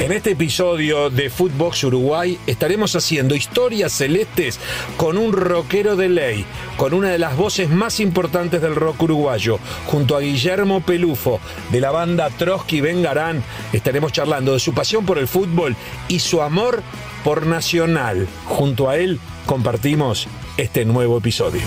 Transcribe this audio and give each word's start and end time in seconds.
En 0.00 0.12
este 0.12 0.30
episodio 0.30 1.10
de 1.10 1.28
Footbox 1.28 1.82
Uruguay 1.82 2.38
estaremos 2.46 2.94
haciendo 2.94 3.34
historias 3.34 3.92
celestes 3.92 4.60
con 4.96 5.18
un 5.18 5.32
rockero 5.32 5.96
de 5.96 6.08
ley, 6.08 6.44
con 6.76 6.94
una 6.94 7.08
de 7.08 7.18
las 7.18 7.36
voces 7.36 7.68
más 7.68 7.98
importantes 7.98 8.62
del 8.62 8.76
rock 8.76 9.02
uruguayo, 9.02 9.58
junto 9.86 10.16
a 10.16 10.20
Guillermo 10.20 10.82
Pelufo 10.82 11.40
de 11.72 11.80
la 11.80 11.90
banda 11.90 12.30
Trotsky 12.30 12.80
Vengarán. 12.80 13.42
Estaremos 13.72 14.12
charlando 14.12 14.52
de 14.52 14.60
su 14.60 14.72
pasión 14.72 15.04
por 15.04 15.18
el 15.18 15.26
fútbol 15.26 15.74
y 16.06 16.20
su 16.20 16.42
amor 16.42 16.80
por 17.24 17.44
Nacional. 17.46 18.28
Junto 18.44 18.88
a 18.88 18.98
él 18.98 19.18
compartimos 19.46 20.28
este 20.56 20.84
nuevo 20.84 21.18
episodio. 21.18 21.62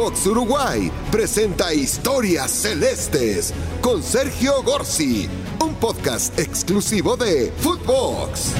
Footbox 0.00 0.26
Uruguay 0.28 0.90
presenta 1.12 1.74
Historias 1.74 2.50
Celestes 2.50 3.52
con 3.82 4.02
Sergio 4.02 4.62
Gorsi, 4.62 5.28
un 5.62 5.74
podcast 5.74 6.38
exclusivo 6.38 7.18
de 7.18 7.52
Footbox. 7.58 8.54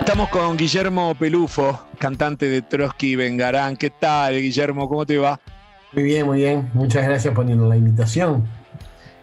Estamos 0.00 0.30
con 0.30 0.56
Guillermo 0.56 1.14
Pelufo, 1.14 1.78
cantante 1.98 2.48
de 2.48 2.62
Trotsky 2.62 3.16
Vengarán. 3.16 3.76
¿Qué 3.76 3.90
tal, 3.90 4.40
Guillermo? 4.40 4.88
¿Cómo 4.88 5.04
te 5.04 5.18
va? 5.18 5.38
Muy 5.92 6.04
bien, 6.04 6.24
muy 6.24 6.38
bien. 6.38 6.70
Muchas 6.72 7.04
gracias 7.04 7.34
por 7.34 7.44
la 7.44 7.76
invitación. 7.76 8.48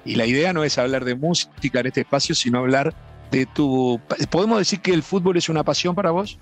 Y 0.05 0.17
la 0.17 0.27
idea 0.27 0.53
no 0.53 0.63
es 0.63 0.77
hablar 0.77 1.03
de 1.03 1.15
música 1.15 1.79
en 1.79 1.87
este 1.87 2.01
espacio, 2.01 2.35
sino 2.35 2.59
hablar 2.59 2.93
de 3.31 3.47
tu... 3.47 3.99
¿Podemos 4.29 4.59
decir 4.59 4.81
que 4.81 4.93
el 4.93 5.01
fútbol 5.01 5.37
es 5.37 5.49
una 5.49 5.63
pasión 5.63 5.95
para 5.95 6.11
vos? 6.11 6.37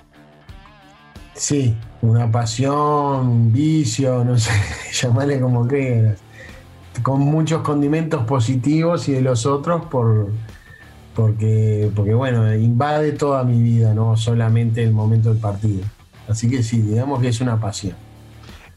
Sí, 1.36 1.76
una 2.02 2.32
pasión, 2.32 3.52
vicio, 3.52 4.23
no 4.23 4.38
sé, 4.38 4.52
llamarle 4.94 5.40
como 5.40 5.68
quieras. 5.68 6.20
Con 7.02 7.22
muchos 7.22 7.62
condimentos 7.62 8.23
positivos 8.25 9.09
y 9.09 9.14
de 9.14 9.22
los 9.22 9.48
otros 9.48 9.86
por, 9.86 10.28
porque, 11.16 11.90
porque, 11.95 12.14
bueno, 12.14 12.53
invade 12.53 13.14
toda 13.14 13.44
mi 13.44 13.62
vida, 13.62 13.94
no 13.95 14.16
solamente 14.16 14.84
el 14.84 14.92
momento 14.92 15.30
del 15.30 15.40
partido. 15.40 15.84
Así 16.28 16.50
que 16.50 16.62
sí, 16.62 16.81
digamos 16.81 17.20
que 17.20 17.30
es 17.30 17.42
una 17.42 17.59
pasión. 17.59 17.95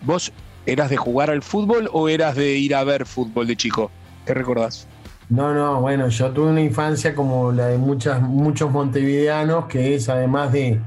¿Vos 0.02 0.32
eras 0.64 0.88
de 0.88 0.96
jugar 0.96 1.30
al 1.30 1.42
fútbol 1.42 1.90
o 1.92 2.08
eras 2.08 2.36
de 2.36 2.56
ir 2.56 2.74
a 2.74 2.84
ver 2.84 3.04
fútbol 3.04 3.46
de 3.46 3.56
chico? 3.56 3.90
¿Qué 4.24 4.32
recordás? 4.32 4.88
No, 5.28 5.52
no, 5.52 5.80
bueno, 5.80 6.08
yo 6.08 6.30
tuve 6.30 6.50
una 6.50 6.62
infancia 6.62 7.14
como 7.14 7.52
la 7.52 7.66
de 7.66 7.78
muchas, 7.78 8.22
muchos 8.22 8.70
montevideanos, 8.70 9.66
que 9.66 9.94
es 9.94 10.08
además 10.08 10.52
de 10.52 10.80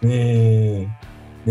de 0.00 0.88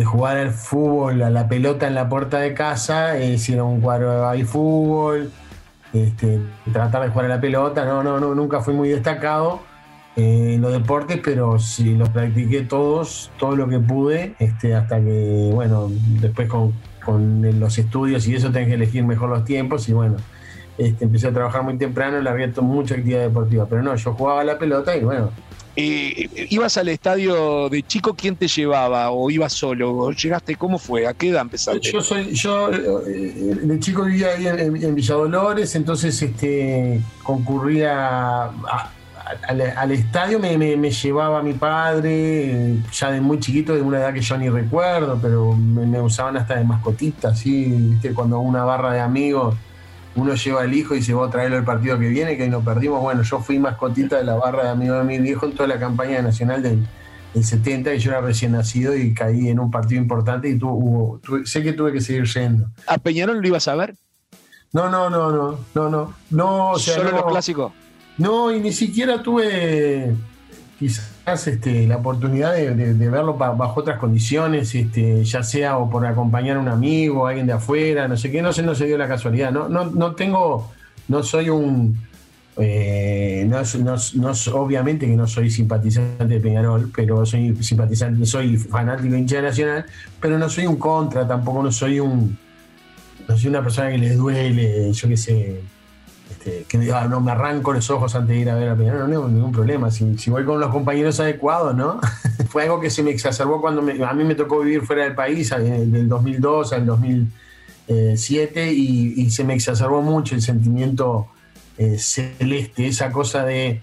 jugar 0.05 0.37
al 0.37 0.51
fútbol, 0.51 1.21
a 1.23 1.29
la 1.29 1.47
pelota 1.47 1.87
en 1.87 1.95
la 1.95 2.09
puerta 2.09 2.39
de 2.39 2.53
casa, 2.53 3.19
hicieron 3.19 3.67
un 3.67 3.81
cuadro 3.81 4.29
de 4.31 4.45
fútbol, 4.45 5.31
este, 5.93 6.39
tratar 6.71 7.03
de 7.03 7.09
jugar 7.09 7.25
a 7.25 7.29
la 7.29 7.41
pelota, 7.41 7.85
no, 7.85 8.03
no, 8.03 8.19
no, 8.19 8.35
nunca 8.35 8.61
fui 8.61 8.73
muy 8.73 8.89
destacado 8.89 9.61
eh, 10.15 10.53
en 10.55 10.61
los 10.61 10.71
deportes, 10.71 11.19
pero 11.23 11.57
sí 11.59 11.95
los 11.95 12.09
practiqué 12.09 12.61
todos, 12.61 13.31
todo 13.39 13.55
lo 13.55 13.67
que 13.67 13.79
pude, 13.79 14.35
este, 14.39 14.75
hasta 14.75 14.99
que, 14.99 15.49
bueno, 15.53 15.87
después 16.21 16.47
con, 16.49 16.73
los 17.59 17.79
estudios 17.79 18.27
y 18.27 18.35
eso 18.35 18.51
tenés 18.51 18.67
que 18.67 18.75
elegir 18.75 19.03
mejor 19.03 19.29
los 19.29 19.43
tiempos 19.43 19.89
y 19.89 19.93
bueno, 19.93 20.17
este, 20.77 21.05
empecé 21.05 21.29
a 21.29 21.33
trabajar 21.33 21.63
muy 21.63 21.75
temprano, 21.75 22.21
le 22.21 22.29
había 22.29 22.51
mucha 22.61 22.93
actividad 22.93 23.21
deportiva, 23.21 23.65
pero 23.67 23.81
no, 23.81 23.95
yo 23.95 24.13
jugaba 24.13 24.41
a 24.41 24.43
la 24.43 24.59
pelota 24.59 24.95
y 24.95 25.03
bueno, 25.03 25.31
eh, 25.81 26.47
¿Ibas 26.49 26.77
al 26.77 26.89
estadio 26.89 27.69
de 27.69 27.83
chico? 27.83 28.13
¿Quién 28.13 28.35
te 28.35 28.47
llevaba? 28.47 29.11
¿O 29.11 29.29
ibas 29.29 29.53
solo? 29.53 30.11
¿Llegaste? 30.11 30.55
¿Cómo 30.55 30.77
fue? 30.77 31.07
¿A 31.07 31.13
qué 31.13 31.29
edad 31.29 31.41
empezaste? 31.41 31.91
Yo 31.91 32.01
soy, 32.01 32.33
yo 32.33 32.71
eh, 32.71 33.57
de 33.61 33.79
chico 33.79 34.03
vivía 34.03 34.29
ahí 34.35 34.47
en, 34.47 34.59
en, 34.59 34.95
Villa 34.95 35.15
Dolores, 35.15 35.75
entonces 35.75 36.21
este, 36.21 37.01
concurría 37.23 38.51
al, 39.47 39.91
estadio, 39.91 40.39
me, 40.39 40.91
llevaba 40.91 41.41
mi 41.41 41.53
padre, 41.53 42.77
ya 42.91 43.11
de 43.11 43.21
muy 43.21 43.39
chiquito, 43.39 43.75
de 43.75 43.81
una 43.81 43.99
edad 43.99 44.13
que 44.13 44.21
yo 44.21 44.37
ni 44.37 44.49
recuerdo, 44.49 45.19
pero 45.21 45.53
me, 45.53 46.01
usaban 46.01 46.37
hasta 46.37 46.55
de 46.55 46.63
mascotita, 46.63 47.29
así, 47.29 47.65
¿viste? 47.65 48.13
cuando 48.13 48.39
una 48.39 48.63
barra 48.63 48.93
de 48.93 48.99
amigos 48.99 49.55
uno 50.15 50.33
lleva 50.35 50.61
al 50.61 50.73
hijo 50.73 50.93
y 50.93 50.97
dice, 50.97 51.13
vos 51.13 51.29
traerlo 51.29 51.57
el 51.57 51.63
partido 51.63 51.97
que 51.99 52.07
viene, 52.07 52.35
que 52.35 52.43
ahí 52.43 52.49
nos 52.49 52.63
perdimos. 52.63 53.01
Bueno, 53.01 53.23
yo 53.23 53.39
fui 53.39 53.59
mascotita 53.59 54.17
de 54.17 54.23
la 54.23 54.35
barra 54.35 54.63
de 54.63 54.69
amigo 54.69 54.95
de 54.95 55.03
mi 55.03 55.19
viejo 55.19 55.45
en 55.45 55.53
toda 55.53 55.67
la 55.67 55.79
campaña 55.79 56.21
nacional 56.21 56.63
del, 56.63 56.87
70 57.33 57.93
y 57.93 57.99
yo 57.99 58.11
era 58.11 58.21
recién 58.21 58.53
nacido 58.53 58.95
y 58.95 59.13
caí 59.13 59.49
en 59.49 59.59
un 59.59 59.69
partido 59.69 60.01
importante 60.01 60.49
y 60.49 60.57
tu, 60.57 61.21
sé 61.45 61.61
que 61.61 61.73
tuve 61.73 61.93
que 61.93 62.01
seguir 62.01 62.25
yendo. 62.25 62.67
¿A 62.87 62.97
Peñarol 62.97 63.39
lo 63.39 63.47
ibas 63.47 63.67
a 63.67 63.75
ver? 63.75 63.95
No, 64.73 64.89
no, 64.89 65.09
no, 65.09 65.31
no, 65.31 65.59
no, 65.75 65.89
no. 65.89 66.13
no 66.31 66.71
o 66.71 66.79
¿Solo 66.79 67.11
los 67.11 67.25
clásicos? 67.25 67.71
No, 68.17 68.51
y 68.51 68.59
ni 68.59 68.73
siquiera 68.73 69.21
tuve 69.21 70.13
quizás 70.79 71.45
este, 71.47 71.85
la 71.85 71.97
oportunidad 71.97 72.53
de, 72.53 73.09
verlo 73.09 73.33
bajo 73.35 73.81
otras 73.81 73.99
condiciones, 73.99 74.73
este, 74.73 75.25
ya 75.25 75.43
sea 75.43 75.77
o 75.77 75.89
por 75.89 76.05
acompañar 76.05 76.55
a 76.55 76.61
un 76.61 76.69
amigo, 76.69 77.27
alguien 77.27 77.45
de 77.45 77.53
afuera, 77.53 78.07
no 78.07 78.15
sé 78.15 78.31
qué, 78.31 78.41
no 78.41 78.53
sé, 78.53 78.63
no 78.63 78.73
se 78.73 78.85
dio 78.85 78.97
la 78.97 79.07
casualidad. 79.07 79.51
No, 79.51 79.67
no, 79.67 79.85
no 79.85 80.15
tengo, 80.15 80.71
no 81.09 81.21
soy 81.21 81.49
un, 81.49 81.97
eh, 82.55 83.45
no, 83.45 83.61
no, 84.15 84.31
obviamente 84.53 85.05
que 85.05 85.15
no 85.17 85.27
soy 85.27 85.51
simpatizante 85.51 86.25
de 86.25 86.39
Peñarol, 86.39 86.89
pero 86.95 87.25
soy 87.25 87.61
simpatizante, 87.61 88.25
soy 88.25 88.57
fanático 88.57 89.13
de 89.13 89.19
hincha 89.19 89.41
nacional, 89.41 89.85
pero 90.21 90.39
no 90.39 90.49
soy 90.49 90.65
un 90.65 90.77
contra, 90.77 91.27
tampoco 91.27 91.61
no 91.61 91.73
soy 91.73 91.99
un, 91.99 92.37
no 93.27 93.37
soy 93.37 93.49
una 93.49 93.61
persona 93.61 93.89
que 93.91 93.97
le 93.97 94.15
duele, 94.15 94.93
yo 94.93 95.09
qué 95.09 95.17
sé 95.17 95.61
este, 96.29 96.65
que 96.67 96.77
diga, 96.77 97.07
no 97.07 97.21
me 97.21 97.31
arranco 97.31 97.73
los 97.73 97.89
ojos 97.89 98.13
antes 98.15 98.35
de 98.35 98.41
ir 98.41 98.49
a 98.49 98.55
ver 98.55 98.69
a 98.69 98.75
Peñarol, 98.75 99.01
no 99.01 99.07
tengo 99.09 99.27
ningún 99.27 99.51
problema. 99.51 99.89
Si, 99.89 100.29
voy 100.29 100.45
con 100.45 100.59
los 100.59 100.69
compañeros 100.69 101.19
adecuados, 101.19 101.75
¿no? 101.75 101.99
Fue 102.49 102.63
algo 102.63 102.79
que 102.79 102.89
se 102.89 103.03
me 103.03 103.11
exacerbó 103.11 103.61
cuando 103.61 103.81
a 103.81 104.13
mí 104.13 104.23
me 104.23 104.35
tocó 104.35 104.59
vivir 104.59 104.83
fuera 104.83 105.03
del 105.03 105.15
país, 105.15 105.49
del 105.49 106.07
2002 106.07 106.73
al 106.73 106.85
2007, 106.85 108.71
y, 108.71 109.29
se 109.31 109.43
me 109.43 109.55
exacerbó 109.55 110.01
mucho 110.01 110.35
el 110.35 110.41
sentimiento 110.41 111.27
eh, 111.77 111.97
celeste, 111.97 112.87
esa 112.87 113.11
cosa 113.11 113.43
de. 113.43 113.81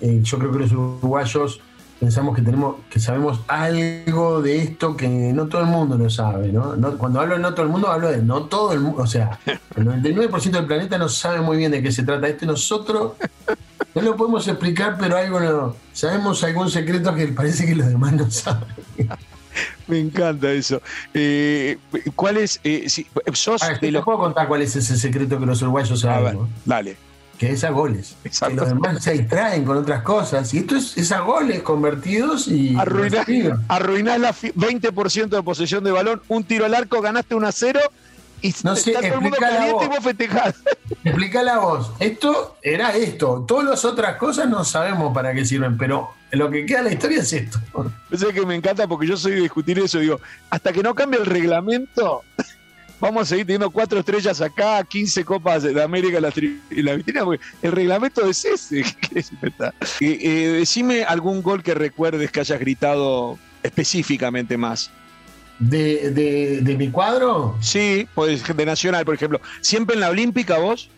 Eh, 0.00 0.20
yo 0.22 0.38
creo 0.38 0.52
que 0.52 0.58
los 0.60 0.72
uruguayos 0.72 1.60
pensamos 1.98 2.34
que 2.34 2.42
tenemos 2.42 2.76
que 2.88 3.00
sabemos 3.00 3.40
algo 3.48 4.40
de 4.40 4.62
esto 4.62 4.96
que 4.96 5.08
no 5.08 5.46
todo 5.46 5.62
el 5.62 5.66
mundo 5.66 5.98
lo 5.98 6.08
sabe, 6.08 6.52
¿no? 6.52 6.74
cuando 6.96 7.20
hablo 7.20 7.34
de 7.34 7.40
no 7.40 7.54
todo 7.54 7.66
el 7.66 7.72
mundo, 7.72 7.88
hablo 7.88 8.10
de 8.10 8.22
no 8.22 8.44
todo 8.44 8.72
el 8.72 8.80
mundo, 8.80 9.02
o 9.02 9.06
sea, 9.06 9.38
el 9.46 9.84
99% 9.84 10.50
del 10.50 10.66
planeta 10.66 10.98
no 10.98 11.08
sabe 11.08 11.40
muy 11.40 11.56
bien 11.56 11.70
de 11.70 11.82
qué 11.82 11.90
se 11.90 12.04
trata 12.04 12.28
esto 12.28 12.46
nosotros 12.46 13.12
no 13.94 14.02
lo 14.02 14.16
podemos 14.16 14.46
explicar, 14.46 14.96
pero 14.98 15.16
algo 15.16 15.40
no, 15.40 15.76
sabemos 15.92 16.42
algún 16.44 16.70
secreto 16.70 17.14
que 17.14 17.26
parece 17.28 17.66
que 17.66 17.74
los 17.74 17.88
demás 17.88 18.12
no 18.12 18.30
saben. 18.30 18.68
Me 19.88 19.98
encanta 19.98 20.52
eso. 20.52 20.80
Eh, 21.14 21.78
¿Cuál 22.14 22.36
es? 22.36 22.60
Eh, 22.62 22.84
si, 22.88 23.06
sos 23.32 23.62
te 23.80 23.90
puedo 24.02 24.18
contar 24.18 24.46
cuál 24.46 24.62
es 24.62 24.76
ese 24.76 24.96
secreto 24.96 25.40
que 25.40 25.46
los 25.46 25.62
uruguayos 25.62 25.98
saben. 25.98 26.38
dale 26.64 27.07
que 27.38 27.52
es 27.52 27.64
a 27.64 27.70
goles. 27.70 28.16
Que 28.22 28.54
los 28.54 28.68
demás 28.68 29.02
se 29.02 29.12
distraen 29.12 29.64
con 29.64 29.78
otras 29.78 30.02
cosas. 30.02 30.52
Y 30.52 30.58
esto 30.58 30.76
es, 30.76 31.12
a 31.12 31.20
goles 31.20 31.62
convertidos 31.62 32.48
y. 32.48 32.76
Arruinás, 33.68 34.20
la 34.20 34.34
20% 34.34 35.28
de 35.28 35.42
posesión 35.42 35.84
de 35.84 35.92
balón, 35.92 36.20
un 36.28 36.44
tiro 36.44 36.66
al 36.66 36.74
arco, 36.74 37.00
ganaste 37.00 37.34
1 37.34 37.46
a 37.46 37.52
0 37.52 37.80
y 38.40 38.54
no 38.62 38.76
sé, 38.76 38.90
está 38.90 39.00
todo 39.02 39.14
el 39.14 39.20
mundo 39.20 39.36
caliente 39.38 39.84
y 39.84 39.88
vos 39.88 39.98
festejás. 40.00 40.54
Explícala 41.04 41.58
vos. 41.58 41.92
Esto 41.98 42.56
era 42.62 42.94
esto. 42.96 43.44
Todas 43.46 43.64
las 43.64 43.84
otras 43.84 44.16
cosas 44.16 44.48
no 44.48 44.64
sabemos 44.64 45.12
para 45.12 45.34
qué 45.34 45.44
sirven, 45.44 45.76
pero 45.76 46.10
lo 46.30 46.50
que 46.50 46.64
queda 46.64 46.78
en 46.78 46.84
la 46.84 46.92
historia 46.92 47.20
es 47.20 47.32
esto. 47.32 47.58
Yo 48.10 48.28
que 48.28 48.46
me 48.46 48.54
encanta 48.54 48.86
porque 48.86 49.06
yo 49.06 49.16
soy 49.16 49.32
de 49.32 49.40
discutir 49.42 49.78
eso. 49.78 49.98
Digo, 49.98 50.20
hasta 50.50 50.72
que 50.72 50.82
no 50.82 50.94
cambie 50.94 51.18
el 51.18 51.26
reglamento, 51.26 52.22
vamos 53.00 53.22
a 53.22 53.26
seguir 53.26 53.46
teniendo 53.46 53.70
cuatro 53.70 53.98
estrellas 53.98 54.40
acá, 54.40 54.82
15 54.84 55.24
copas 55.24 55.62
de 55.62 55.82
América 55.82 56.18
en 56.18 56.84
la, 56.84 56.94
vitrina, 56.94 57.24
porque 57.24 57.44
el 57.62 57.72
reglamento 57.72 58.26
es 58.26 58.44
ese. 58.44 58.84
Eh, 60.00 60.18
eh, 60.20 60.48
decime 60.58 61.04
algún 61.04 61.42
gol 61.42 61.62
que 61.62 61.74
recuerdes 61.74 62.30
que 62.30 62.40
hayas 62.40 62.60
gritado 62.60 63.38
específicamente 63.62 64.56
más. 64.56 64.90
¿De, 65.58 66.74
mi 66.78 66.88
cuadro? 66.90 67.56
Sí, 67.60 68.06
pues, 68.14 68.44
de 68.44 68.66
Nacional, 68.66 69.04
por 69.04 69.14
ejemplo. 69.14 69.40
¿Siempre 69.60 69.94
en 69.94 70.00
la 70.00 70.10
Olímpica 70.10 70.58
vos? 70.58 70.88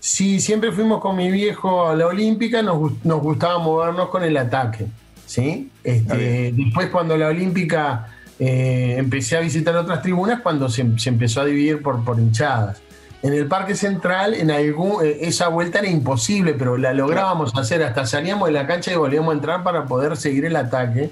Sí, 0.00 0.40
siempre 0.40 0.72
fuimos 0.72 1.00
con 1.00 1.16
mi 1.16 1.30
viejo 1.30 1.88
a 1.88 1.94
la 1.94 2.06
Olímpica, 2.06 2.62
nos, 2.62 2.78
gustaba 3.02 3.58
movernos 3.58 4.08
con 4.08 4.24
el 4.24 4.36
ataque. 4.36 4.86
¿sí? 5.26 5.70
Este, 5.84 6.52
después 6.52 6.90
cuando 6.90 7.16
la 7.16 7.28
Olímpica 7.28 8.15
eh, 8.38 8.96
empecé 8.98 9.36
a 9.36 9.40
visitar 9.40 9.74
otras 9.76 10.02
tribunas 10.02 10.40
cuando 10.42 10.68
se, 10.68 10.82
empezó 10.82 11.40
a 11.40 11.44
dividir 11.44 11.82
por, 11.82 12.04
por, 12.04 12.18
hinchadas. 12.18 12.82
En 13.22 13.32
el 13.32 13.46
Parque 13.46 13.74
Central, 13.74 14.34
en 14.34 14.50
algún, 14.50 15.04
eh, 15.04 15.18
esa 15.22 15.48
vuelta 15.48 15.78
era 15.78 15.88
imposible, 15.88 16.54
pero 16.54 16.76
la 16.76 16.92
lográbamos 16.92 17.56
hacer. 17.56 17.82
Hasta 17.82 18.06
salíamos 18.06 18.48
de 18.48 18.52
la 18.52 18.66
cancha 18.66 18.92
y 18.92 18.96
volvíamos 18.96 19.30
a 19.30 19.34
entrar 19.34 19.62
para 19.62 19.86
poder 19.86 20.16
seguir 20.16 20.44
el 20.44 20.56
ataque. 20.56 21.10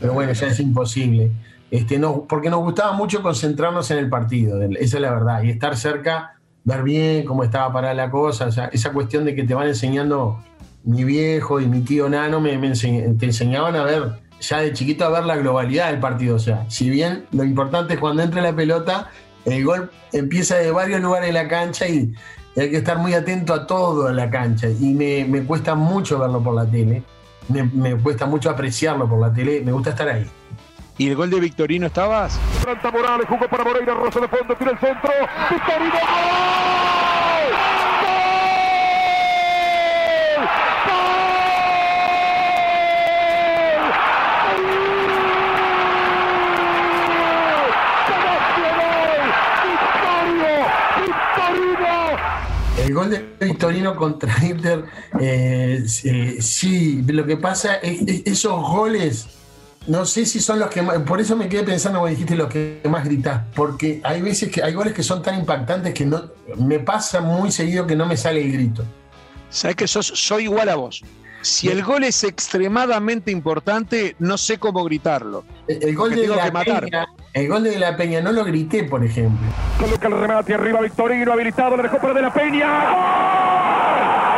Pero 0.00 0.14
bueno, 0.14 0.32
ya 0.32 0.48
es 0.48 0.60
imposible. 0.60 1.30
este, 1.70 1.98
no, 1.98 2.24
porque 2.28 2.50
nos 2.50 2.60
gustaba 2.60 2.92
mucho 2.92 3.22
concentrarnos 3.22 3.90
en 3.90 3.98
el 3.98 4.08
partido, 4.08 4.60
esa 4.62 4.96
es 4.96 5.02
la 5.02 5.10
verdad, 5.10 5.42
y 5.42 5.50
estar 5.50 5.76
cerca, 5.76 6.34
ver 6.64 6.82
bien 6.82 7.24
cómo 7.24 7.44
estaba 7.44 7.72
parada 7.72 7.94
la 7.94 8.10
cosa, 8.10 8.48
esa 8.72 8.92
cuestión 8.92 9.24
de 9.24 9.34
que 9.34 9.44
te 9.44 9.54
van 9.54 9.68
enseñando 9.68 10.42
mi 10.84 11.04
viejo 11.04 11.60
y 11.60 11.66
mi 11.66 11.80
tío 11.80 12.08
Nano, 12.08 12.40
me, 12.40 12.56
te 12.56 13.26
enseñaban 13.26 13.74
a 13.76 13.84
ver, 13.84 14.20
ya 14.48 14.58
de 14.60 14.72
chiquito 14.72 15.04
a 15.04 15.10
ver 15.10 15.24
la 15.24 15.36
globalidad 15.36 15.90
del 15.90 16.00
partido, 16.00 16.36
o 16.36 16.38
sea, 16.38 16.64
si 16.68 16.90
bien 16.90 17.26
lo 17.32 17.44
importante 17.44 17.94
es 17.94 18.00
cuando 18.00 18.22
entra 18.22 18.42
la 18.42 18.54
pelota, 18.54 19.10
el 19.44 19.64
gol 19.64 19.90
empieza 20.12 20.56
de 20.56 20.70
varios 20.70 21.00
lugares 21.00 21.28
de 21.28 21.32
la 21.32 21.48
cancha 21.48 21.88
y, 21.88 22.12
hay 22.56 22.70
que 22.70 22.76
estar 22.76 22.98
muy 22.98 23.12
atento 23.14 23.52
a 23.52 23.66
todo 23.66 24.08
en 24.08 24.14
la 24.14 24.30
cancha, 24.30 24.68
y 24.68 24.94
me, 24.94 25.24
me 25.24 25.42
cuesta 25.42 25.74
mucho 25.74 26.20
verlo 26.20 26.40
por 26.40 26.54
la 26.54 26.64
tele 26.64 27.02
me, 27.48 27.96
cuesta 27.96 28.26
mucho 28.26 28.50
apreciarlo 28.50 29.08
por 29.08 29.20
la 29.20 29.32
tele, 29.32 29.62
me 29.64 29.72
gusta 29.72 29.90
estar 29.90 30.08
ahí. 30.08 30.26
¿Y 30.96 31.08
el 31.08 31.16
gol 31.16 31.30
de 31.30 31.40
Victorino 31.40 31.86
estabas? 31.86 32.38
Planta 32.62 32.90
Morales, 32.90 33.26
jugó 33.28 33.48
para 33.48 33.64
Moreira, 33.64 33.94
Rosa 33.94 34.20
de 34.20 34.28
fondo, 34.28 34.54
tira 34.54 34.70
el 34.70 34.78
centro. 34.78 35.10
¡Victorino! 35.50 35.92
¡Gol! 35.92 37.03
El 52.84 52.92
gol 52.92 53.08
de 53.08 53.24
Victorino 53.40 53.96
contra 53.96 54.34
Inter, 54.44 54.84
eh, 55.18 55.84
sí, 55.86 57.02
lo 57.06 57.24
que 57.24 57.38
pasa 57.38 57.76
es, 57.76 58.26
esos 58.26 58.60
goles, 58.60 59.26
no 59.86 60.04
sé 60.04 60.26
si 60.26 60.38
son 60.38 60.58
los 60.58 60.68
que 60.68 60.82
más, 60.82 60.98
por 60.98 61.18
eso 61.18 61.34
me 61.34 61.48
quedé 61.48 61.62
pensando 61.62 62.00
cuando 62.00 62.14
dijiste 62.14 62.36
los 62.36 62.48
que 62.50 62.82
más 62.90 63.06
gritás, 63.06 63.40
porque 63.54 64.02
hay 64.04 64.20
veces 64.20 64.50
que 64.50 64.62
hay 64.62 64.74
goles 64.74 64.92
que 64.92 65.02
son 65.02 65.22
tan 65.22 65.38
impactantes 65.38 65.94
que 65.94 66.04
no, 66.04 66.24
me 66.58 66.78
pasa 66.78 67.22
muy 67.22 67.50
seguido 67.50 67.86
que 67.86 67.96
no 67.96 68.04
me 68.04 68.18
sale 68.18 68.44
el 68.44 68.52
grito. 68.52 68.84
Sabes 69.48 69.76
que 69.76 69.88
sos, 69.88 70.06
soy 70.06 70.44
igual 70.44 70.68
a 70.68 70.74
vos. 70.74 71.02
Si 71.44 71.68
el 71.68 71.82
gol 71.82 72.04
es 72.04 72.24
extremadamente 72.24 73.30
importante, 73.30 74.16
no 74.18 74.38
sé 74.38 74.56
cómo 74.56 74.82
gritarlo. 74.82 75.44
El, 75.68 75.94
gol 75.94 76.14
de 76.14 76.26
la 76.26 76.50
Peña, 76.50 77.06
el 77.34 77.48
gol 77.48 77.64
de 77.64 77.78
la 77.78 77.94
Peña 77.98 78.22
no 78.22 78.32
lo 78.32 78.46
grité, 78.46 78.84
por 78.84 79.04
ejemplo. 79.04 79.46
Coloca 79.78 80.08
el 80.08 80.20
remate 80.20 80.54
arriba 80.54 80.80
Victorino 80.80 81.32
habilitado, 81.32 81.76
le 81.76 81.82
dejó 81.82 81.98
para 81.98 82.14
de 82.14 82.22
la 82.22 82.32
Peña. 82.32 82.90
¡Gol! 82.90 84.33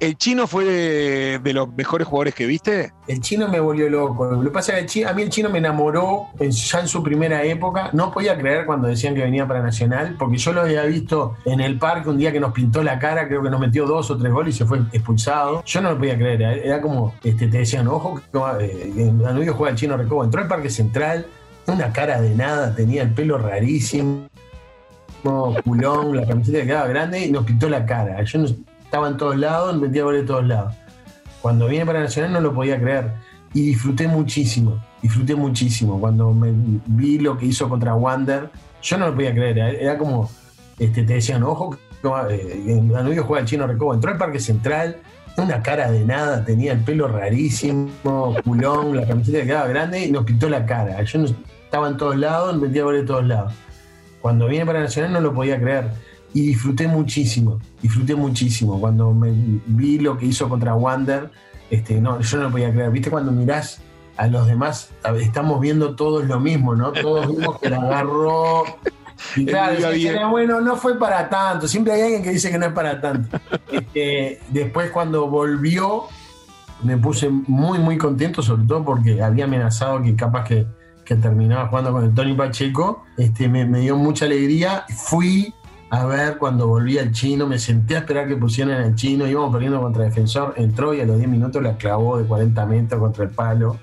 ¿El 0.00 0.18
chino 0.18 0.46
fue 0.46 0.64
de, 0.66 1.52
los 1.54 1.74
mejores 1.74 2.06
jugadores 2.06 2.34
que 2.34 2.46
viste? 2.46 2.92
El 3.06 3.20
chino 3.20 3.48
me 3.48 3.58
volvió 3.58 3.88
loco. 3.88 4.26
Lo 4.26 4.42
que 4.42 4.50
pasa 4.50 4.78
es 4.78 4.92
que 4.92 5.06
a 5.06 5.14
mí 5.14 5.22
el 5.22 5.30
chino 5.30 5.48
me 5.48 5.58
enamoró 5.58 6.26
ya 6.38 6.80
en 6.80 6.88
su 6.88 7.02
primera 7.02 7.42
época. 7.42 7.88
No 7.94 8.12
podía 8.12 8.36
creer 8.36 8.66
cuando 8.66 8.88
decían 8.88 9.14
que 9.14 9.22
venía 9.22 9.46
para 9.48 9.62
Nacional, 9.62 10.16
porque 10.18 10.36
yo 10.36 10.52
lo 10.52 10.60
había 10.60 10.82
visto 10.84 11.36
en 11.46 11.60
el 11.60 11.78
parque 11.78 12.10
un 12.10 12.18
día 12.18 12.32
que 12.32 12.40
nos 12.40 12.52
pintó 12.52 12.82
la 12.82 12.98
cara, 12.98 13.28
creo 13.28 13.42
que 13.42 13.48
nos 13.48 13.60
metió 13.60 13.86
dos 13.86 14.10
o 14.10 14.18
tres 14.18 14.30
goles 14.30 14.54
y 14.54 14.58
se 14.58 14.66
fue 14.66 14.80
expulsado. 14.92 15.62
Yo 15.64 15.80
no 15.80 15.92
lo 15.92 15.98
podía 15.98 16.18
creer. 16.18 16.42
Era 16.42 16.82
como, 16.82 17.14
este, 17.24 17.48
te 17.48 17.58
decían, 17.58 17.88
ojo, 17.88 18.20
eh, 18.60 19.10
Danubio 19.14 19.54
juega 19.54 19.70
el 19.70 19.78
chino 19.78 19.96
Recobo. 19.96 20.22
Entró 20.22 20.42
al 20.42 20.48
Parque 20.48 20.68
Central, 20.68 21.26
una 21.66 21.92
cara 21.94 22.20
de 22.20 22.34
nada, 22.34 22.74
tenía 22.74 23.02
el 23.02 23.14
pelo 23.14 23.38
rarísimo 23.38 24.28
culón, 25.64 26.16
la 26.16 26.26
camiseta 26.26 26.64
quedaba 26.64 26.86
grande 26.88 27.26
y 27.26 27.30
nos 27.30 27.44
pintó 27.44 27.68
la 27.68 27.84
cara. 27.84 28.22
Yo 28.22 28.38
no, 28.38 28.46
estaba 28.88 29.08
en 29.08 29.18
todos 29.18 29.36
lados, 29.36 29.76
metía 29.76 30.02
goles 30.02 30.22
de 30.22 30.26
todos 30.26 30.46
lados. 30.46 30.74
Cuando 31.42 31.68
vine 31.68 31.84
para 31.84 32.00
Nacional 32.00 32.32
no 32.32 32.40
lo 32.40 32.54
podía 32.54 32.80
creer 32.80 33.12
y 33.52 33.60
disfruté 33.60 34.08
muchísimo, 34.08 34.82
disfruté 35.02 35.34
muchísimo. 35.34 36.00
Cuando 36.00 36.32
me 36.32 36.54
vi 36.86 37.18
lo 37.18 37.36
que 37.36 37.44
hizo 37.44 37.68
contra 37.68 37.94
Wander, 37.94 38.48
yo 38.80 38.96
no 38.96 39.08
lo 39.08 39.14
podía 39.14 39.34
creer, 39.34 39.58
era 39.58 39.98
como, 39.98 40.30
este, 40.78 41.02
te 41.02 41.14
decían, 41.14 41.42
ojo, 41.42 41.76
eh, 42.30 42.80
Danubio 42.82 43.24
juega 43.24 43.42
el 43.42 43.46
chino 43.46 43.66
Recobo, 43.66 43.92
entró 43.92 44.10
al 44.10 44.16
Parque 44.16 44.40
Central, 44.40 44.96
una 45.36 45.62
cara 45.62 45.90
de 45.90 46.06
nada, 46.06 46.42
tenía 46.42 46.72
el 46.72 46.80
pelo 46.80 47.08
rarísimo, 47.08 47.90
culón, 48.42 48.96
la 48.96 49.06
camiseta 49.06 49.44
quedaba 49.44 49.68
grande 49.68 50.06
y 50.06 50.10
nos 50.10 50.24
pintó 50.24 50.48
la 50.48 50.64
cara. 50.64 51.02
Yo 51.02 51.26
estaba 51.62 51.88
en 51.88 51.98
todos 51.98 52.16
lados, 52.16 52.56
metía 52.56 52.84
goles 52.84 53.02
de 53.02 53.06
todos 53.06 53.26
lados. 53.26 53.52
Cuando 54.22 54.48
vine 54.48 54.64
para 54.64 54.80
Nacional 54.80 55.12
no 55.12 55.20
lo 55.20 55.34
podía 55.34 55.60
creer 55.60 55.90
y 56.34 56.42
disfruté 56.48 56.86
muchísimo, 56.88 57.58
disfruté 57.82 58.14
muchísimo. 58.14 58.80
Cuando 58.80 59.12
me 59.12 59.32
vi 59.66 59.98
lo 59.98 60.18
que 60.18 60.26
hizo 60.26 60.48
contra 60.48 60.74
Wander, 60.74 61.30
este, 61.70 62.00
no, 62.00 62.20
yo 62.20 62.36
no 62.38 62.44
lo 62.44 62.50
podía 62.50 62.72
creer. 62.72 62.90
¿Viste 62.90 63.10
cuando 63.10 63.32
mirás 63.32 63.80
a 64.16 64.26
los 64.26 64.46
demás? 64.46 64.90
estamos 65.20 65.60
viendo 65.60 65.96
todos 65.96 66.26
lo 66.26 66.40
mismo, 66.40 66.74
¿no? 66.74 66.92
Todos 66.92 67.28
vimos 67.28 67.58
que 67.60 67.70
la 67.70 67.78
agarró. 67.78 68.64
Y 69.36 69.46
claro, 69.46 70.30
bueno, 70.30 70.60
no 70.60 70.76
fue 70.76 70.98
para 70.98 71.28
tanto. 71.28 71.66
Siempre 71.66 71.92
hay 71.92 72.02
alguien 72.02 72.22
que 72.22 72.30
dice 72.30 72.50
que 72.50 72.58
no 72.58 72.66
es 72.66 72.72
para 72.72 73.00
tanto. 73.00 73.38
Este, 73.70 74.40
después, 74.50 74.90
cuando 74.90 75.28
volvió, 75.28 76.04
me 76.82 76.96
puse 76.96 77.28
muy, 77.28 77.78
muy 77.78 77.98
contento, 77.98 78.42
sobre 78.42 78.64
todo 78.66 78.84
porque 78.84 79.20
había 79.22 79.44
amenazado 79.44 80.02
que 80.02 80.14
capaz 80.14 80.44
que, 80.44 80.66
que 81.04 81.16
terminaba 81.16 81.68
jugando 81.68 81.92
con 81.92 82.04
el 82.04 82.14
Tony 82.14 82.34
Pacheco. 82.34 83.04
Este, 83.16 83.48
me, 83.48 83.64
me 83.64 83.80
dio 83.80 83.96
mucha 83.96 84.24
alegría. 84.24 84.84
Fui, 84.88 85.52
a 85.90 86.04
ver 86.04 86.36
cuando 86.36 86.66
volví 86.66 86.98
al 86.98 87.12
chino, 87.12 87.46
me 87.46 87.58
senté 87.58 87.96
a 87.96 88.00
esperar 88.00 88.28
que 88.28 88.36
pusieran 88.36 88.82
al 88.82 88.94
chino, 88.94 89.26
íbamos 89.26 89.52
perdiendo 89.52 89.80
contra 89.80 90.04
defensor, 90.04 90.52
entró 90.56 90.92
y 90.92 91.00
a 91.00 91.06
los 91.06 91.16
10 91.16 91.28
minutos 91.30 91.62
la 91.62 91.76
clavó 91.78 92.18
de 92.18 92.24
40 92.24 92.66
metros 92.66 93.00
contra 93.00 93.24
el 93.24 93.30
palo. 93.30 93.78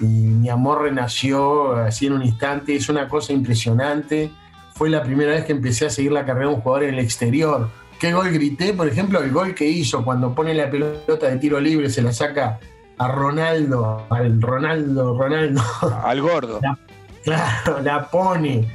Y 0.00 0.04
mi 0.04 0.48
amor 0.48 0.82
renació 0.82 1.76
así 1.76 2.06
en 2.06 2.14
un 2.14 2.22
instante, 2.22 2.74
es 2.74 2.88
una 2.88 3.08
cosa 3.08 3.32
impresionante. 3.32 4.32
Fue 4.74 4.90
la 4.90 5.02
primera 5.02 5.30
vez 5.30 5.44
que 5.44 5.52
empecé 5.52 5.86
a 5.86 5.90
seguir 5.90 6.10
la 6.10 6.24
carrera 6.24 6.48
de 6.48 6.54
un 6.56 6.60
jugador 6.60 6.88
en 6.88 6.94
el 6.94 7.00
exterior. 7.00 7.68
¿Qué 8.00 8.12
gol 8.12 8.32
grité? 8.32 8.72
Por 8.72 8.88
ejemplo, 8.88 9.22
el 9.22 9.30
gol 9.30 9.54
que 9.54 9.68
hizo 9.68 10.04
cuando 10.04 10.34
pone 10.34 10.54
la 10.54 10.68
pelota 10.68 11.28
de 11.28 11.36
tiro 11.36 11.60
libre, 11.60 11.88
se 11.88 12.02
la 12.02 12.12
saca 12.12 12.58
a 12.98 13.08
Ronaldo, 13.08 14.04
al 14.10 14.42
Ronaldo, 14.42 15.16
Ronaldo. 15.16 15.62
Al 16.02 16.20
gordo. 16.20 16.60
claro, 17.24 17.80
la 17.80 18.10
pone 18.10 18.66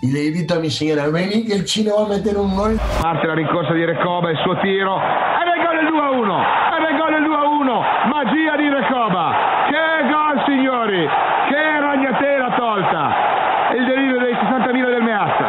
y 0.00 0.10
le 0.10 0.30
grito 0.30 0.54
a 0.54 0.58
mi 0.58 0.70
señora, 0.70 1.08
vení 1.08 1.44
que 1.44 1.54
el 1.54 1.64
chino 1.64 1.96
va 1.96 2.06
a 2.06 2.08
meter 2.08 2.36
un 2.38 2.54
gol. 2.56 2.80
Parte 3.00 3.26
la 3.26 3.34
rincorsa 3.34 3.72
di 3.74 3.84
Recoba, 3.84 4.30
il 4.30 4.38
suo 4.42 4.58
tiro, 4.60 4.96
ed 4.96 5.46
è 5.46 5.56
il 5.56 5.64
gol 5.64 5.76
il 5.76 5.88
2-1, 5.92 6.40
ed 6.76 6.84
è 6.84 6.90
il 6.90 6.96
gol 6.96 7.14
il 7.20 7.26
2-1, 7.28 8.08
magia 8.08 8.56
di 8.56 8.68
Recoba, 8.68 9.24
che 9.68 10.08
gol 10.08 10.44
signori, 10.46 11.06
che 11.48 11.80
ragnatela 11.80 12.54
tolta, 12.56 13.74
il 13.76 13.86
delirio 13.86 14.18
dei 14.20 14.32
60.000 14.32 14.90
del 14.90 15.02
Meazza, 15.02 15.46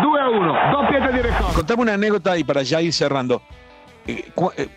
2-1, 0.00 0.70
doppietta 0.70 1.10
di 1.10 1.20
Recoba. 1.20 1.52
Contame 1.52 1.82
una 1.82 1.92
anécdota 1.92 2.36
y 2.38 2.44
para 2.44 2.62
ya 2.62 2.80
ir 2.80 2.92
cerrando. 2.92 3.42
Eh, 4.06 4.24
eh, 4.56 4.68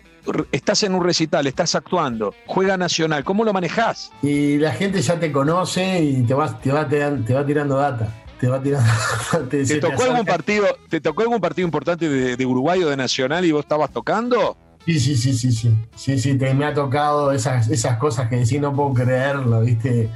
estás 0.52 0.82
en 0.82 0.94
un 0.94 1.02
recital, 1.02 1.46
estás 1.46 1.74
actuando, 1.74 2.34
juega 2.46 2.76
Nacional, 2.76 3.24
¿cómo 3.24 3.42
lo 3.44 3.54
manejás? 3.54 4.12
Y 4.20 4.58
la 4.58 4.72
gente 4.72 5.00
ya 5.00 5.18
te 5.18 5.32
conoce 5.32 6.02
y 6.02 6.22
te 6.26 6.34
va, 6.34 6.58
te 6.58 6.70
va, 6.70 6.86
te 6.86 7.34
va 7.34 7.46
tirando 7.46 7.76
data 7.76 8.08
te 8.38 8.48
va 8.48 8.62
tirando. 8.62 8.90
te, 9.50 9.80
tocó 9.80 10.04
algún 10.04 10.24
partido, 10.24 10.66
¿Te 10.88 11.00
tocó 11.00 11.22
algún 11.22 11.40
partido 11.40 11.66
importante 11.66 12.08
de, 12.08 12.46
Uruguay 12.46 12.82
o 12.82 12.88
de 12.88 12.96
Nacional 12.96 13.44
y 13.44 13.52
vos 13.52 13.62
estabas 13.62 13.90
tocando? 13.90 14.56
Sí, 14.86 14.98
sí, 14.98 15.16
sí, 15.16 15.32
sí, 15.34 15.52
sí. 15.52 15.74
Sí, 15.96 16.18
sí, 16.18 16.38
te, 16.38 16.54
me 16.54 16.64
ha 16.64 16.72
tocado 16.72 17.32
esas, 17.32 17.68
esas 17.68 17.98
cosas 17.98 18.28
que 18.28 18.36
decís, 18.36 18.60
no 18.60 18.74
puedo 18.74 18.94
creerlo, 18.94 19.60
¿viste? 19.60 20.10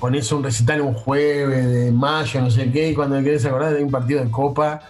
Ponés 0.00 0.30
un 0.32 0.42
recital 0.42 0.80
un 0.80 0.94
jueves 0.94 1.66
de 1.66 1.92
mayo, 1.92 2.40
no 2.40 2.50
sé 2.50 2.70
qué, 2.70 2.90
y 2.90 2.94
cuando 2.94 3.22
querés 3.22 3.44
acordar 3.44 3.74
de 3.74 3.84
un 3.84 3.90
partido 3.90 4.24
de 4.24 4.30
copa, 4.30 4.80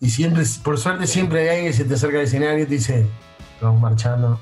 y 0.00 0.10
siempre, 0.10 0.44
por 0.62 0.78
suerte, 0.78 1.06
siempre 1.06 1.42
hay 1.42 1.48
alguien 1.48 1.72
que 1.72 1.76
se 1.78 1.84
te 1.84 1.94
acerca 1.94 2.18
al 2.18 2.24
escenario 2.24 2.64
y 2.64 2.66
te 2.66 2.74
dice, 2.74 3.06
vamos 3.60 3.80
marchando. 3.80 4.40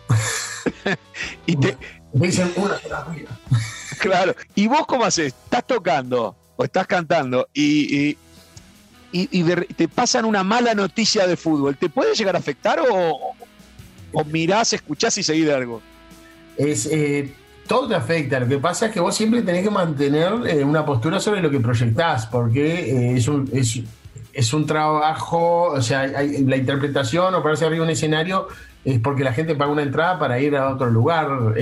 y 1.47 1.57
te, 1.57 1.77
dicen 2.13 2.53
una 2.57 2.79
Claro. 3.99 4.35
¿Y 4.55 4.69
vos 4.69 4.87
cómo 4.87 5.05
haces? 5.05 5.35
¿Estás 5.45 5.67
tocando? 5.67 6.37
O 6.59 6.65
estás 6.65 6.87
cantando 6.87 7.49
y, 7.55 8.19
te 9.77 9.89
pasan 9.89 10.27
una 10.27 10.43
mala 10.43 10.75
noticia 10.75 11.27
de 11.27 11.37
fútbol, 11.37 11.77
¿te 11.77 11.89
puede 11.89 12.15
llegar 12.15 12.37
a 12.37 12.41
afectar 12.41 12.81
o, 12.81 13.35
o 14.13 14.25
mirás, 14.25 14.73
escuchás 14.75 15.17
y 15.17 15.23
seguís 15.23 15.47
de 15.47 15.55
algo? 15.55 15.81
Es, 16.59 16.87
eh, 16.87 17.33
todo 17.67 17.89
te 17.89 17.95
afecta. 17.95 18.41
Lo 18.41 18.49
que 18.49 18.59
pasa 18.59 18.87
es 18.87 18.93
que 18.93 19.01
vos 19.01 19.17
siempre 19.17 19.41
tenés 19.43 19.63
que 19.63 19.71
mantener 19.71 20.33
eh, 20.47 20.65
una 20.65 20.85
postura 20.85 21.21
sobre 21.21 21.41
lo 21.41 21.49
que 21.49 21.61
proyectás, 21.61 22.27
porque 22.27 22.91
eh, 22.91 23.17
es, 23.17 23.29
un, 23.29 23.49
es, 23.53 24.53
un 24.53 24.67
trabajo, 24.67 25.71
o 25.71 25.81
sea, 25.81 26.07
la 26.09 26.57
interpretación 26.57 27.35
o 27.35 27.43
pararse 27.43 27.65
arriba 27.65 27.85
de 27.85 27.91
un 27.91 27.93
escenario 27.93 28.49
es 28.85 28.99
porque 28.99 29.23
la 29.23 29.33
gente 29.33 29.55
paga 29.55 29.71
una 29.71 29.83
entrada 29.83 30.19
para 30.19 30.41
ir 30.41 30.57
a 30.57 30.71
otro 30.71 30.91
lugar, 30.91 31.55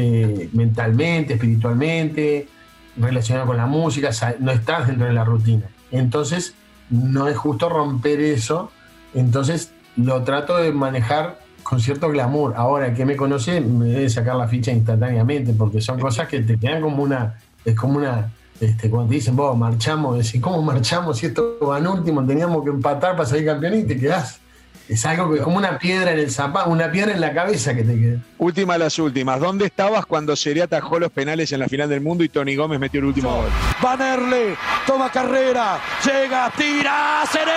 mentalmente, 0.52 1.34
espiritualmente 1.34 2.48
relacionado 2.96 3.46
con 3.46 3.56
la 3.56 3.66
música, 3.66 4.10
no 4.40 4.50
estás 4.52 4.86
dentro 4.86 5.06
de 5.06 5.12
la 5.12 5.24
rutina. 5.24 5.66
Entonces, 5.90 6.54
no 6.90 7.28
es 7.28 7.36
justo 7.36 7.68
romper 7.68 8.20
eso. 8.20 8.70
Entonces, 9.14 9.72
lo 9.96 10.22
trato 10.22 10.56
de 10.56 10.72
manejar 10.72 11.40
con 11.62 11.80
cierto 11.80 12.08
glamour. 12.08 12.54
Ahora, 12.56 12.94
que 12.94 13.04
me 13.04 13.16
conoce, 13.16 13.60
me 13.60 13.86
debe 13.86 14.08
sacar 14.08 14.36
la 14.36 14.48
ficha 14.48 14.70
instantáneamente, 14.70 15.52
porque 15.52 15.80
son 15.80 15.98
cosas 15.98 16.28
que 16.28 16.40
te 16.40 16.58
quedan 16.58 16.82
como 16.82 17.02
una. 17.02 17.38
Es 17.64 17.74
como 17.74 17.98
una. 17.98 18.32
Este, 18.60 18.88
cuando 18.88 19.10
te 19.10 19.16
dicen, 19.16 19.36
vos, 19.36 19.56
marchamos, 19.56 20.16
decís, 20.16 20.40
¿cómo 20.40 20.62
marchamos 20.62 21.18
si 21.18 21.26
esto 21.26 21.58
va 21.68 21.78
en 21.78 21.86
último? 21.86 22.24
Teníamos 22.24 22.64
que 22.64 22.70
empatar 22.70 23.16
para 23.16 23.28
salir 23.28 23.44
campeón 23.44 23.74
y 23.74 23.84
te 23.84 23.98
quedás. 23.98 24.40
Es 24.88 25.04
algo 25.04 25.32
que 25.32 25.40
como 25.40 25.56
una 25.56 25.78
piedra 25.78 26.12
en 26.12 26.20
el 26.20 26.30
zapato, 26.30 26.70
una 26.70 26.92
piedra 26.92 27.12
en 27.12 27.20
la 27.20 27.34
cabeza 27.34 27.74
que 27.74 27.82
te 27.82 27.94
queda. 28.00 28.18
Última 28.38 28.74
de 28.74 28.78
las 28.78 28.98
últimas. 28.98 29.40
¿Dónde 29.40 29.66
estabas 29.66 30.06
cuando 30.06 30.36
Seré 30.36 30.62
atajó 30.62 31.00
los 31.00 31.10
penales 31.10 31.50
en 31.50 31.58
la 31.60 31.68
final 31.68 31.88
del 31.88 32.00
mundo 32.00 32.22
y 32.22 32.28
Tony 32.28 32.54
Gómez 32.54 32.78
metió 32.78 33.00
el 33.00 33.06
último 33.06 33.34
gol? 33.34 33.48
Vanerle, 33.82 34.56
toma 34.86 35.10
carrera, 35.10 35.80
llega, 36.04 36.52
tira, 36.56 37.22
Seré. 37.32 37.52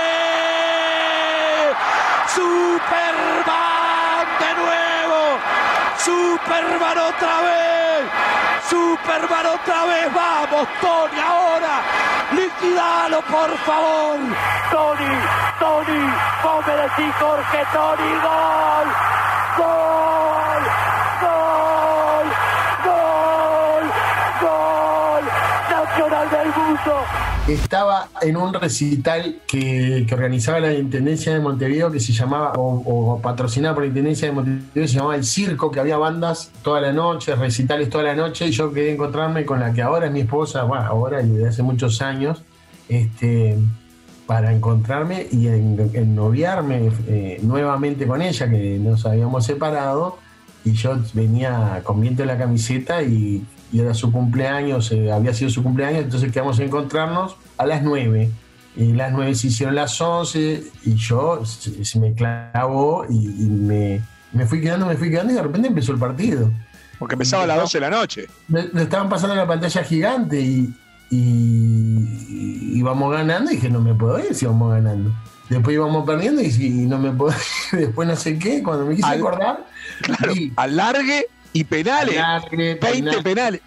Superman 2.33 4.25
de 4.39 4.53
nuevo. 4.61 5.37
Superman 6.03 6.97
otra 6.97 7.41
vez. 7.41 8.09
Superman 8.69 9.45
otra 9.45 9.85
vez. 9.85 10.13
Vamos, 10.13 10.67
Tony, 10.81 11.19
ahora. 11.21 12.08
Liquidalo, 12.31 13.21
por 13.23 13.57
favor. 13.65 14.19
Tony, 14.71 15.15
Tony, 15.59 16.13
vos 16.43 16.67
me 16.67 16.75
decís, 16.75 17.15
Jorge, 17.19 17.65
Tony, 17.73 18.11
gol. 18.21 18.87
Gol. 19.57 20.63
Gol. 21.21 22.27
Gol. 22.85 23.83
Gol. 24.41 25.23
Nacional 25.69 26.29
del 26.29 26.51
Buzo. 26.51 27.28
Estaba 27.49 28.09
en 28.21 28.37
un 28.37 28.53
recital 28.53 29.41
que, 29.47 30.05
organizaba 30.11 30.59
la 30.59 30.71
Intendencia 30.71 31.33
de 31.33 31.39
Montevideo 31.39 31.91
que 31.91 31.99
se 31.99 32.13
llamaba, 32.13 32.53
o, 32.53 32.83
o 32.85 33.19
patrocinada 33.21 33.73
por 33.73 33.83
la 33.83 33.87
Intendencia 33.87 34.27
de 34.27 34.35
Montevideo, 34.35 34.87
se 34.87 34.93
llamaba 34.93 35.15
El 35.15 35.23
Circo, 35.23 35.71
que 35.71 35.79
había 35.79 35.97
bandas 35.97 36.51
toda 36.61 36.79
la 36.79 36.93
noche, 36.93 37.35
recitales 37.35 37.89
toda 37.89 38.03
la 38.03 38.15
noche, 38.15 38.45
y 38.45 38.51
yo 38.51 38.71
quería 38.71 38.91
encontrarme 38.91 39.45
con 39.45 39.59
la 39.59 39.73
que 39.73 39.81
ahora 39.81 40.05
es 40.05 40.11
mi 40.11 40.19
esposa, 40.19 40.61
bueno, 40.63 40.85
ahora 40.85 41.23
y 41.23 41.29
desde 41.29 41.47
hace 41.47 41.63
muchos 41.63 42.03
años, 42.03 42.43
este, 42.87 43.57
para 44.27 44.53
encontrarme 44.53 45.25
y 45.31 45.47
en, 45.47 45.91
eh, 45.91 47.39
nuevamente 47.41 48.05
con 48.05 48.21
ella, 48.21 48.47
que 48.47 48.77
nos 48.77 49.07
habíamos 49.07 49.43
separado, 49.43 50.19
y 50.65 50.73
yo 50.73 50.97
venía 51.13 51.81
con 51.83 52.01
viento 52.01 52.21
en 52.23 52.27
la 52.27 52.37
camiseta 52.37 53.01
y, 53.03 53.45
y 53.71 53.79
era 53.79 53.93
su 53.93 54.11
cumpleaños, 54.11 54.91
eh, 54.91 55.11
había 55.11 55.33
sido 55.33 55.49
su 55.49 55.63
cumpleaños, 55.63 56.03
entonces 56.03 56.31
quedamos 56.31 56.59
a 56.59 56.63
encontrarnos 56.63 57.35
a 57.57 57.65
las 57.65 57.81
9. 57.83 58.29
Y 58.75 58.93
las 58.93 59.11
9 59.11 59.35
se 59.35 59.47
hicieron 59.47 59.75
las 59.75 59.99
11 59.99 60.63
y 60.85 60.93
yo 60.95 61.45
se, 61.45 61.83
se 61.83 61.99
me 61.99 62.13
clavó 62.13 63.05
y, 63.09 63.15
y 63.25 63.45
me, 63.49 64.01
me 64.31 64.45
fui 64.45 64.61
quedando, 64.61 64.85
me 64.85 64.95
fui 64.95 65.09
quedando 65.09 65.33
y 65.33 65.35
de 65.35 65.41
repente 65.41 65.67
empezó 65.67 65.91
el 65.91 65.97
partido. 65.99 66.51
Porque 66.97 67.15
empezaba 67.15 67.43
a 67.43 67.47
las 67.47 67.57
12 67.61 67.77
de 67.77 67.81
la 67.81 67.89
noche. 67.89 68.27
Lo, 68.47 68.59
estaban 68.81 69.09
pasando 69.09 69.33
en 69.33 69.39
la 69.39 69.47
pantalla 69.47 69.83
gigante 69.83 70.39
y, 70.39 70.73
y, 71.09 71.17
y 72.29 72.77
íbamos 72.77 73.11
ganando 73.11 73.51
y 73.51 73.55
dije, 73.55 73.69
no 73.69 73.81
me 73.81 73.93
puedo 73.93 74.19
ir 74.19 74.33
si 74.35 74.45
vamos 74.45 74.71
ganando. 74.73 75.11
Después 75.49 75.73
íbamos 75.73 76.05
perdiendo 76.05 76.41
y, 76.41 76.47
y 76.47 76.69
no 76.85 76.97
me 76.99 77.11
puedo 77.11 77.33
ir. 77.73 77.79
Después 77.79 78.07
no 78.07 78.15
sé 78.15 78.37
qué, 78.37 78.61
cuando 78.63 78.85
me 78.85 78.95
quise 78.95 79.07
Al- 79.07 79.17
acordar, 79.19 79.65
Claro, 80.01 80.33
Sí. 80.33 80.51
alargue 80.55 81.27
y 81.53 81.63
penales. 81.63 82.17
Alargue, 82.17 82.75
20 82.75 82.79
penal. 82.79 83.23
penales. 83.23 83.61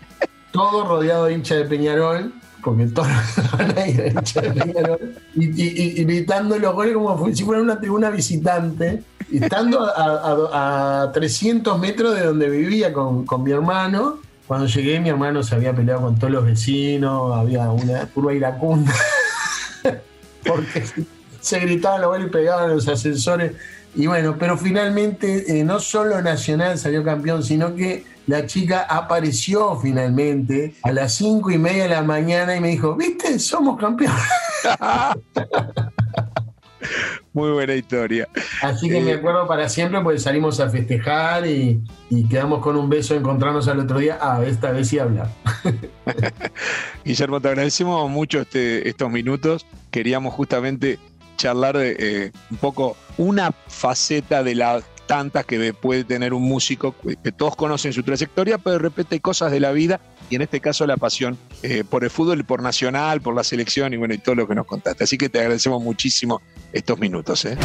todo 0.53 0.87
rodeado 0.87 1.25
de 1.27 1.35
hincha 1.35 1.55
de 1.57 1.65
Peñarol, 1.65 2.33
porque 2.63 2.87
todos 2.87 3.09
van 3.59 3.77
a 3.79 3.87
ir 3.89 4.01
a 4.03 4.07
hincha 4.09 4.41
de 4.43 4.51
Peñarol, 4.53 5.15
y, 5.35 6.01
y- 6.01 6.05
gritando 6.05 6.59
los 6.59 6.75
goles 6.75 6.95
como 6.95 7.35
si 7.35 7.43
fuera 7.45 7.63
una 7.63 7.81
tribuna 7.81 8.11
visitante, 8.11 9.03
estando 9.33 9.85
a, 9.85 9.93
a- 9.93 11.03
a 11.05 11.13
300 11.13 11.79
metros 11.79 12.15
de 12.15 12.23
donde 12.27 12.49
vivía 12.51 12.93
con, 12.93 13.25
con 13.25 13.43
mi 13.43 13.51
hermano. 13.53 14.19
Cuando 14.47 14.67
llegué, 14.67 15.01
mi 15.01 15.09
hermano 15.09 15.43
se 15.43 15.55
había 15.55 15.73
peleado 15.75 16.03
con 16.03 16.19
todos 16.19 16.31
los 16.33 16.45
vecinos, 16.45 17.35
había 17.35 17.71
una 17.71 18.05
curva 18.07 18.35
iracunda, 18.35 18.93
porque 20.47 20.85
se 21.41 21.59
gritaban 21.61 22.03
los 22.03 22.11
goles 22.11 22.27
y 22.27 22.31
pegaban 22.31 22.71
los 22.71 22.87
ascensores. 22.89 23.53
Y 23.95 24.07
bueno, 24.07 24.37
pero 24.39 24.57
finalmente 24.57 25.59
eh, 25.61 25.65
no 25.65 25.79
solo 25.79 26.23
Nacional 26.23 26.79
salió 26.79 27.05
campeón, 27.05 27.43
sino 27.43 27.75
que 27.75 28.05
la 28.27 28.47
chica 28.47 28.87
apareció 28.89 29.79
finalmente 29.81 30.75
a 30.83 30.93
las 30.93 31.15
cinco 31.15 31.51
y 31.51 31.59
media 31.59 31.85
de 31.85 31.89
la 31.91 32.03
mañana 32.03 32.57
y 32.57 32.61
me 32.61 32.69
dijo, 32.69 32.95
¿viste? 32.95 33.39
Somos 33.39 33.79
campeones. 33.79 34.17
Muy 37.35 37.51
buena 37.53 37.75
historia. 37.75 38.29
Así 38.61 38.89
que 38.91 39.01
me 39.01 39.13
acuerdo 39.15 39.47
para 39.47 39.69
siempre, 39.69 40.01
pues 40.03 40.23
salimos 40.23 40.61
a 40.61 40.69
festejar 40.69 41.47
y, 41.47 41.81
y 42.11 42.29
quedamos 42.29 42.61
con 42.61 42.77
un 42.77 42.91
beso, 42.91 43.15
encontrarnos 43.15 43.69
al 43.69 43.81
otro 43.81 43.99
día. 43.99 44.19
Ah, 44.21 44.43
esta 44.45 44.71
vez 44.71 44.89
sí 44.89 44.99
hablar. 44.99 45.29
Guillermo, 47.05 47.41
te 47.41 47.49
agradecemos 47.49 48.11
mucho 48.11 48.41
este- 48.41 48.87
estos 48.89 49.11
minutos. 49.11 49.65
Queríamos 49.91 50.35
justamente 50.35 50.99
charlar 51.37 51.77
de 51.79 51.97
eh, 51.99 52.33
un 52.51 52.57
poco 52.59 52.97
una 53.19 53.53
faceta 53.69 54.43
de 54.43 54.55
las 54.55 54.85
tantas 55.07 55.45
que 55.45 55.75
puede 55.75 56.05
tener 56.05 56.33
un 56.33 56.43
músico, 56.43 56.95
que- 57.03 57.17
que 57.17 57.33
todos 57.33 57.57
conocen 57.57 57.93
su 57.93 58.03
trayectoria, 58.03 58.57
pero 58.59 58.75
de 58.75 58.79
repente 58.79 59.17
hay 59.17 59.21
cosas 59.21 59.51
de 59.51 59.61
la 59.61 59.73
vida 59.73 60.01
y 60.31 60.37
en 60.37 60.43
este 60.43 60.61
caso 60.61 60.87
la 60.87 60.97
pasión 60.97 61.37
eh, 61.63 61.85
por 61.89 62.05
el 62.05 62.11
fútbol, 62.11 62.45
por 62.45 62.63
Nacional, 62.63 63.21
por 63.21 63.35
la 63.35 63.45
selección 63.45 63.93
y 63.93 63.97
bueno, 63.97 64.15
y 64.15 64.19
todo 64.19 64.35
lo 64.37 64.47
que 64.49 64.55
nos 64.55 64.65
contaste. 64.67 65.05
Así 65.05 65.19
que 65.19 65.29
te 65.29 65.41
agradecemos 65.41 65.83
muchísimo 65.83 66.41
estos 66.73 66.99
minutos. 66.99 67.45
¿eh? 67.45 67.59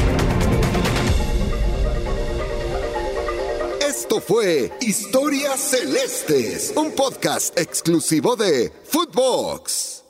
Esto 3.88 4.20
fue 4.20 4.72
Historias 4.82 5.60
Celestes, 5.60 6.74
un 6.76 6.92
podcast 6.92 7.58
exclusivo 7.58 8.36
de 8.36 8.72
Footbox. 8.90 10.04